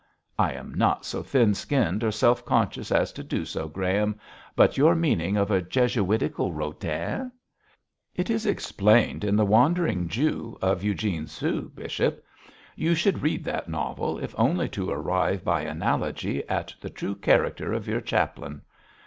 'I 0.39 0.53
am 0.53 0.73
not 0.73 1.05
so 1.05 1.21
thin 1.21 1.53
skinned 1.53 2.03
or 2.03 2.09
self 2.09 2.43
conscious 2.43 2.91
as 2.91 3.11
to 3.13 3.23
do 3.23 3.45
so, 3.45 3.67
Graham. 3.67 4.19
But 4.55 4.75
your 4.75 4.95
meaning 4.95 5.37
of 5.37 5.51
a 5.51 5.61
Jesuitical 5.61 6.51
Rodin?' 6.51 7.31
'It 8.15 8.27
is 8.27 8.47
explained 8.47 9.23
in 9.23 9.35
The 9.35 9.45
Wandering 9.45 10.07
Jew 10.07 10.57
of 10.59 10.83
Eugene 10.83 11.27
Sue, 11.27 11.71
bishop. 11.75 12.25
You 12.75 12.95
should 12.95 13.21
read 13.21 13.43
that 13.43 13.69
novel 13.69 14.17
if 14.17 14.33
only 14.39 14.67
to 14.69 14.89
arrive 14.89 15.43
by 15.45 15.61
analogy 15.61 16.43
at 16.49 16.73
the 16.81 16.89
true 16.89 17.13
character 17.13 17.71
of 17.71 17.87
your 17.87 18.01
chaplain. 18.01 18.63